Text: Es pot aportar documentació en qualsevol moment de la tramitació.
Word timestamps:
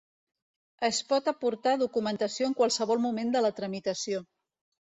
Es 0.89 1.01
pot 1.11 1.29
aportar 1.31 1.75
documentació 1.83 2.49
en 2.49 2.57
qualsevol 2.63 3.05
moment 3.07 3.33
de 3.39 3.47
la 3.47 3.55
tramitació. 3.61 4.27